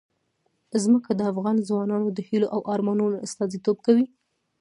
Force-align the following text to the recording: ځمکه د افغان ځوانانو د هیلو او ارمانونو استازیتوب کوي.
ځمکه 0.83 1.11
د 1.15 1.21
افغان 1.31 1.57
ځوانانو 1.67 2.07
د 2.13 2.19
هیلو 2.27 2.47
او 2.55 2.59
ارمانونو 2.73 3.21
استازیتوب 3.27 3.77
کوي. 3.85 4.05